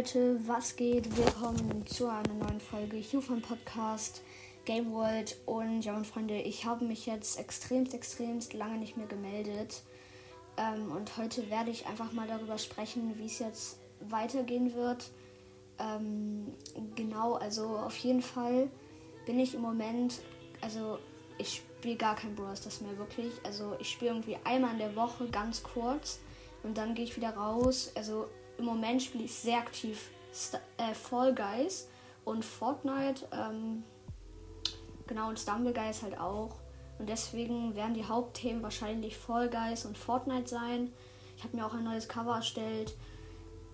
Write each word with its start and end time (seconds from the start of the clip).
Leute, 0.00 0.40
was 0.46 0.76
geht? 0.76 1.14
Willkommen 1.14 1.86
zu 1.86 2.08
einer 2.08 2.32
neuen 2.32 2.58
Folge 2.58 2.96
hier 2.96 3.20
vom 3.20 3.42
Podcast 3.42 4.22
Game 4.64 4.90
World. 4.92 5.36
Und 5.44 5.82
ja, 5.82 5.92
meine 5.92 6.06
Freunde, 6.06 6.40
ich 6.40 6.64
habe 6.64 6.86
mich 6.86 7.04
jetzt 7.04 7.38
extremst, 7.38 7.92
extremst 7.92 8.54
lange 8.54 8.78
nicht 8.78 8.96
mehr 8.96 9.06
gemeldet. 9.06 9.82
Ähm, 10.56 10.90
und 10.90 11.18
heute 11.18 11.50
werde 11.50 11.70
ich 11.70 11.84
einfach 11.84 12.12
mal 12.12 12.26
darüber 12.26 12.56
sprechen, 12.56 13.18
wie 13.18 13.26
es 13.26 13.40
jetzt 13.40 13.76
weitergehen 14.08 14.74
wird. 14.74 15.10
Ähm, 15.78 16.46
genau, 16.96 17.34
also 17.34 17.66
auf 17.66 17.98
jeden 17.98 18.22
Fall 18.22 18.70
bin 19.26 19.38
ich 19.38 19.54
im 19.54 19.60
Moment, 19.60 20.22
also 20.62 20.98
ich 21.36 21.62
spiele 21.78 21.96
gar 21.96 22.16
kein 22.16 22.34
Brawl 22.34 22.54
das 22.64 22.80
mehr 22.80 22.96
wirklich. 22.96 23.34
Also 23.44 23.76
ich 23.78 23.90
spiele 23.90 24.12
irgendwie 24.12 24.38
einmal 24.44 24.72
in 24.72 24.78
der 24.78 24.96
Woche 24.96 25.28
ganz 25.28 25.62
kurz 25.62 26.20
und 26.62 26.78
dann 26.78 26.94
gehe 26.94 27.04
ich 27.04 27.18
wieder 27.18 27.36
raus. 27.36 27.92
Also 27.94 28.28
im 28.60 28.66
Moment 28.66 29.02
spiele 29.02 29.24
ich 29.24 29.34
sehr 29.34 29.58
aktiv 29.58 30.10
St 30.32 30.60
äh, 30.76 30.94
Fall 30.94 31.34
Guys 31.34 31.88
und 32.24 32.44
Fortnite. 32.44 33.26
Ähm, 33.32 33.82
genau, 35.06 35.28
und 35.28 35.38
Stumble 35.38 35.72
Guys 35.72 36.02
halt 36.02 36.18
auch. 36.18 36.56
Und 36.98 37.08
deswegen 37.08 37.74
werden 37.74 37.94
die 37.94 38.04
Hauptthemen 38.04 38.62
wahrscheinlich 38.62 39.16
Fall 39.16 39.48
Guys 39.48 39.86
und 39.86 39.96
Fortnite 39.96 40.48
sein. 40.48 40.92
Ich 41.36 41.42
habe 41.42 41.56
mir 41.56 41.64
auch 41.64 41.72
ein 41.72 41.84
neues 41.84 42.06
Cover 42.06 42.36
erstellt, 42.36 42.94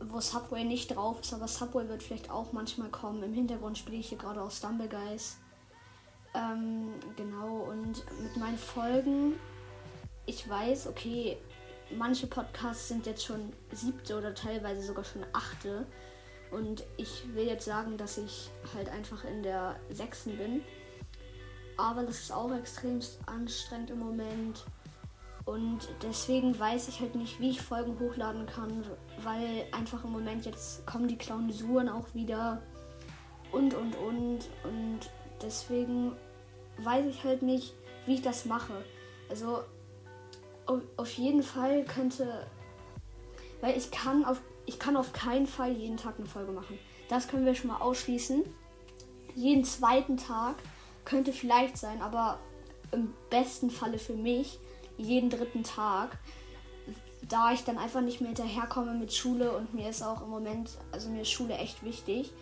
wo 0.00 0.18
Subway 0.20 0.64
nicht 0.64 0.96
drauf 0.96 1.20
ist, 1.20 1.34
aber 1.34 1.46
Subway 1.46 1.86
wird 1.88 2.02
vielleicht 2.02 2.30
auch 2.30 2.52
manchmal 2.52 2.88
kommen. 2.88 3.22
Im 3.22 3.34
Hintergrund 3.34 3.76
spiele 3.76 3.98
ich 3.98 4.08
hier 4.08 4.18
gerade 4.18 4.42
auch 4.42 4.50
Stumble 4.50 4.88
Guys. 4.88 5.36
Ähm, 6.34 6.94
genau, 7.16 7.66
und 7.68 8.02
mit 8.22 8.36
meinen 8.38 8.56
Folgen, 8.56 9.34
ich 10.24 10.48
weiß, 10.48 10.86
okay, 10.86 11.36
manche 11.96 12.26
Podcasts 12.26 12.88
sind 12.88 13.06
jetzt 13.06 13.24
schon 13.24 13.52
siebte 13.72 14.16
oder 14.16 14.34
teilweise 14.34 14.82
sogar 14.82 15.04
schon 15.04 15.24
achte. 15.32 15.86
Und 16.50 16.84
ich 16.96 17.24
will 17.34 17.46
jetzt 17.46 17.64
sagen, 17.64 17.96
dass 17.96 18.18
ich 18.18 18.50
halt 18.74 18.88
einfach 18.88 19.24
in 19.24 19.42
der 19.42 19.76
sechsten 19.90 20.36
bin. 20.36 20.62
Aber 21.76 22.02
das 22.02 22.20
ist 22.20 22.32
auch 22.32 22.52
extremst 22.54 23.18
anstrengend 23.26 23.90
im 23.90 24.00
Moment. 24.00 24.64
Und 25.44 25.88
deswegen 26.02 26.58
weiß 26.58 26.88
ich 26.88 27.00
halt 27.00 27.14
nicht, 27.14 27.40
wie 27.40 27.50
ich 27.50 27.62
Folgen 27.62 27.98
hochladen 27.98 28.46
kann, 28.46 28.84
weil 29.22 29.64
einfach 29.72 30.04
im 30.04 30.12
Moment 30.12 30.44
jetzt 30.44 30.86
kommen 30.86 31.08
die 31.08 31.16
Klausuren 31.16 31.88
auch 31.88 32.14
wieder 32.14 32.62
und 33.52 33.74
und 33.74 33.96
und. 33.96 34.38
Und 34.64 35.00
deswegen 35.42 36.12
weiß 36.78 37.06
ich 37.06 37.24
halt 37.24 37.42
nicht, 37.42 37.74
wie 38.06 38.14
ich 38.14 38.22
das 38.22 38.44
mache. 38.44 38.84
Also 39.28 39.62
auf 40.96 41.12
jeden 41.12 41.42
Fall 41.42 41.84
könnte. 41.84 42.46
Weil 43.60 43.76
ich 43.76 43.90
kann 43.90 44.24
auf. 44.24 44.40
Ich 44.66 44.78
kann 44.78 44.96
auf 44.96 45.12
keinen 45.12 45.46
Fall 45.46 45.72
jeden 45.72 45.96
Tag 45.96 46.14
eine 46.18 46.28
Folge 46.28 46.52
machen. 46.52 46.78
Das 47.08 47.26
können 47.26 47.44
wir 47.44 47.54
schon 47.54 47.70
mal 47.70 47.80
ausschließen. 47.80 48.44
Jeden 49.34 49.64
zweiten 49.64 50.16
Tag 50.16 50.56
könnte 51.04 51.32
vielleicht 51.32 51.76
sein, 51.76 52.02
aber 52.02 52.38
im 52.92 53.12
besten 53.30 53.70
Falle 53.70 53.98
für 53.98 54.14
mich 54.14 54.58
jeden 54.96 55.30
dritten 55.30 55.64
Tag. 55.64 56.18
Da 57.28 57.52
ich 57.52 57.64
dann 57.64 57.78
einfach 57.78 58.00
nicht 58.00 58.20
mehr 58.20 58.28
hinterherkomme 58.28 58.94
mit 58.94 59.12
Schule 59.12 59.56
und 59.56 59.74
mir 59.74 59.88
ist 59.88 60.02
auch 60.02 60.22
im 60.22 60.30
Moment, 60.30 60.70
also 60.92 61.08
mir 61.10 61.22
ist 61.22 61.30
Schule 61.30 61.54
echt 61.54 61.84
wichtig. 61.84 62.32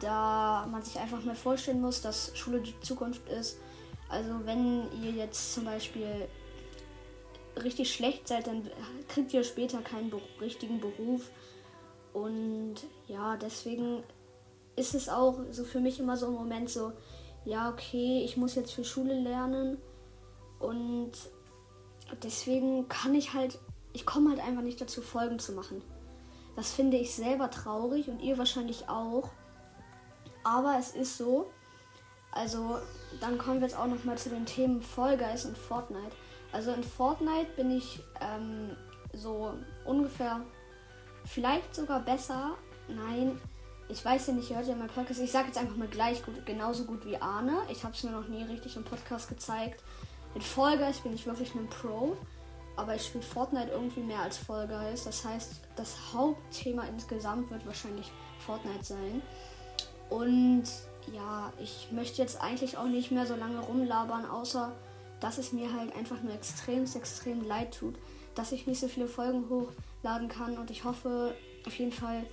Da 0.00 0.66
man 0.70 0.82
sich 0.82 0.98
einfach 0.98 1.22
mal 1.24 1.34
vorstellen 1.34 1.80
muss, 1.80 2.00
dass 2.00 2.36
Schule 2.36 2.60
die 2.60 2.78
Zukunft 2.80 3.28
ist. 3.28 3.58
Also 4.08 4.30
wenn 4.44 4.90
ihr 5.02 5.10
jetzt 5.12 5.54
zum 5.54 5.64
Beispiel 5.64 6.28
richtig 7.62 7.92
schlecht 7.92 8.28
seid, 8.28 8.46
dann 8.46 8.68
kriegt 9.08 9.32
ihr 9.32 9.44
später 9.44 9.80
keinen 9.82 10.10
be 10.10 10.20
richtigen 10.40 10.80
Beruf. 10.80 11.30
Und 12.12 12.76
ja, 13.08 13.36
deswegen 13.36 14.02
ist 14.76 14.94
es 14.94 15.08
auch 15.08 15.38
so 15.50 15.64
für 15.64 15.80
mich 15.80 15.98
immer 16.00 16.16
so 16.16 16.26
ein 16.26 16.32
Moment 16.32 16.70
so, 16.70 16.92
ja, 17.44 17.70
okay, 17.70 18.22
ich 18.24 18.36
muss 18.36 18.54
jetzt 18.54 18.72
für 18.72 18.84
Schule 18.84 19.18
lernen. 19.18 19.78
Und 20.58 21.12
deswegen 22.22 22.88
kann 22.88 23.14
ich 23.14 23.34
halt, 23.34 23.58
ich 23.92 24.06
komme 24.06 24.30
halt 24.30 24.40
einfach 24.40 24.62
nicht 24.62 24.80
dazu, 24.80 25.02
Folgen 25.02 25.38
zu 25.38 25.52
machen. 25.52 25.82
Das 26.56 26.72
finde 26.72 26.98
ich 26.98 27.14
selber 27.14 27.50
traurig 27.50 28.08
und 28.08 28.20
ihr 28.20 28.38
wahrscheinlich 28.38 28.88
auch. 28.88 29.30
Aber 30.44 30.76
es 30.78 30.94
ist 30.94 31.16
so. 31.16 31.50
Also, 32.30 32.78
dann 33.20 33.38
kommen 33.38 33.60
wir 33.60 33.68
jetzt 33.68 33.78
auch 33.78 33.86
noch 33.86 34.04
mal 34.04 34.16
zu 34.16 34.30
den 34.30 34.46
Themen 34.46 34.80
Fall 34.80 35.18
Guys 35.18 35.44
und 35.44 35.56
Fortnite. 35.56 36.16
Also 36.52 36.72
in 36.72 36.84
Fortnite 36.84 37.50
bin 37.56 37.70
ich 37.70 38.00
ähm, 38.20 38.76
so 39.12 39.54
ungefähr, 39.84 40.40
vielleicht 41.24 41.74
sogar 41.74 42.00
besser. 42.00 42.56
Nein, 42.88 43.40
ich 43.88 44.04
weiß 44.04 44.28
ja 44.28 44.32
nicht, 44.34 44.50
ihr 44.50 44.56
hört 44.56 44.68
ja 44.68 44.74
mein 44.74 44.88
Podcast. 44.88 45.20
Ich 45.20 45.32
sage 45.32 45.48
jetzt 45.48 45.58
einfach 45.58 45.76
mal 45.76 45.88
gleich 45.88 46.24
gut, 46.24 46.44
genauso 46.46 46.84
gut 46.84 47.04
wie 47.04 47.16
Arne. 47.16 47.58
Ich 47.70 47.84
habe 47.84 47.94
es 47.94 48.02
mir 48.02 48.10
noch 48.10 48.28
nie 48.28 48.42
richtig 48.42 48.76
im 48.76 48.84
Podcast 48.84 49.28
gezeigt. 49.28 49.82
In 50.34 50.42
Guys 50.42 51.00
bin 51.00 51.12
ich 51.12 51.26
wirklich 51.26 51.54
ein 51.54 51.68
Pro. 51.68 52.16
Aber 52.74 52.94
ich 52.94 53.04
spiele 53.04 53.22
Fortnite 53.22 53.70
irgendwie 53.70 54.00
mehr 54.00 54.20
als 54.20 54.40
Guys. 54.46 55.04
Das 55.04 55.24
heißt, 55.24 55.60
das 55.76 55.94
Hauptthema 56.14 56.84
insgesamt 56.84 57.50
wird 57.50 57.66
wahrscheinlich 57.66 58.10
Fortnite 58.38 58.82
sein. 58.84 59.22
Und 60.08 60.64
ja, 61.12 61.52
ich 61.58 61.88
möchte 61.90 62.22
jetzt 62.22 62.40
eigentlich 62.40 62.78
auch 62.78 62.86
nicht 62.86 63.10
mehr 63.10 63.26
so 63.26 63.36
lange 63.36 63.60
rumlabern, 63.60 64.24
außer 64.24 64.72
dass 65.22 65.38
es 65.38 65.52
mir 65.52 65.72
halt 65.72 65.94
einfach 65.94 66.20
nur 66.20 66.34
extrem, 66.34 66.84
extrem 66.84 67.46
leid 67.46 67.78
tut, 67.78 67.94
dass 68.34 68.50
ich 68.50 68.66
nicht 68.66 68.80
so 68.80 68.88
viele 68.88 69.06
Folgen 69.06 69.48
hochladen 69.48 70.28
kann. 70.28 70.58
Und 70.58 70.70
ich 70.70 70.82
hoffe 70.84 71.34
auf 71.64 71.74
jeden 71.76 71.92
Fall, 71.92 72.26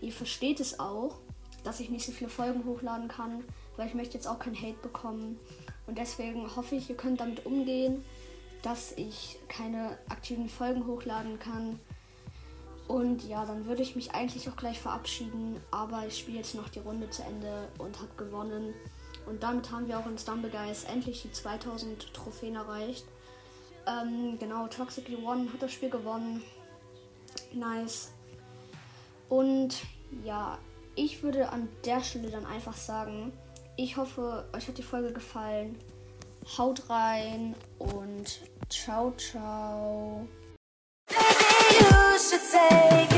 ihr 0.00 0.12
versteht 0.12 0.58
es 0.58 0.80
auch, 0.80 1.14
dass 1.62 1.78
ich 1.78 1.90
nicht 1.90 2.04
so 2.04 2.10
viele 2.10 2.28
Folgen 2.28 2.64
hochladen 2.64 3.06
kann, 3.06 3.44
weil 3.76 3.86
ich 3.86 3.94
möchte 3.94 4.14
jetzt 4.14 4.26
auch 4.26 4.40
kein 4.40 4.56
Hate 4.56 4.78
bekommen. 4.82 5.38
Und 5.86 5.96
deswegen 5.96 6.54
hoffe 6.56 6.74
ich, 6.74 6.90
ihr 6.90 6.96
könnt 6.96 7.20
damit 7.20 7.46
umgehen, 7.46 8.04
dass 8.62 8.92
ich 8.92 9.38
keine 9.46 9.96
aktiven 10.08 10.48
Folgen 10.48 10.86
hochladen 10.86 11.38
kann. 11.38 11.78
Und 12.88 13.28
ja, 13.28 13.46
dann 13.46 13.66
würde 13.66 13.82
ich 13.82 13.94
mich 13.94 14.12
eigentlich 14.12 14.48
auch 14.48 14.56
gleich 14.56 14.80
verabschieden. 14.80 15.60
Aber 15.70 16.04
ich 16.04 16.18
spiele 16.18 16.38
jetzt 16.38 16.56
noch 16.56 16.68
die 16.68 16.80
Runde 16.80 17.08
zu 17.10 17.22
Ende 17.22 17.68
und 17.78 17.96
habe 18.00 18.10
gewonnen. 18.16 18.74
Und 19.26 19.42
damit 19.42 19.70
haben 19.70 19.88
wir 19.88 19.98
auch 19.98 20.06
in 20.06 20.18
Stumble 20.18 20.50
Guys 20.50 20.84
endlich 20.84 21.22
die 21.22 21.32
2000 21.32 22.12
Trophäen 22.12 22.56
erreicht. 22.56 23.04
Ähm, 23.86 24.38
genau, 24.38 24.66
Toxic 24.68 25.06
One 25.24 25.52
hat 25.52 25.62
das 25.62 25.72
Spiel 25.72 25.90
gewonnen. 25.90 26.42
Nice. 27.52 28.12
Und 29.28 29.76
ja, 30.24 30.58
ich 30.94 31.22
würde 31.22 31.48
an 31.48 31.68
der 31.84 32.02
Stelle 32.02 32.30
dann 32.30 32.46
einfach 32.46 32.76
sagen, 32.76 33.32
ich 33.76 33.96
hoffe, 33.96 34.48
euch 34.54 34.68
hat 34.68 34.78
die 34.78 34.82
Folge 34.82 35.12
gefallen. 35.12 35.78
Haut 36.58 36.88
rein 36.90 37.54
und 37.78 38.40
ciao, 38.68 39.12
ciao. 39.16 40.28
Baby, 42.54 43.13